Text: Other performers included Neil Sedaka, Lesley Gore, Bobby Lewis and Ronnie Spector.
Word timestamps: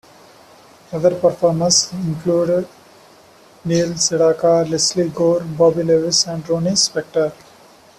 Other 0.93 1.13
performers 1.13 1.93
included 1.93 2.67
Neil 3.65 3.89
Sedaka, 3.89 4.67
Lesley 4.67 5.09
Gore, 5.09 5.41
Bobby 5.41 5.83
Lewis 5.83 6.25
and 6.25 6.49
Ronnie 6.49 6.71
Spector. 6.71 7.31